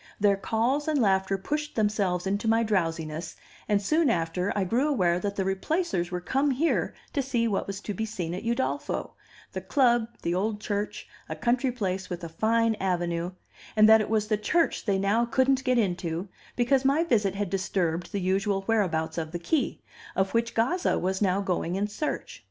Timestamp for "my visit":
16.83-17.35